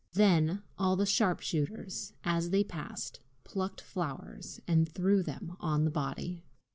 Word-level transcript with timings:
Then 0.13 0.63
all 0.79 0.95
the 0.95 1.05
sharpshooters, 1.05 2.13
as 2.23 2.49
they 2.49 2.63
passed, 2.63 3.19
plucked 3.43 3.81
flowers 3.81 4.59
and 4.67 4.89
threw 4.89 5.21
them 5.21 5.55
on 5.59 5.85
the 5.85 5.91
body. 5.91 6.41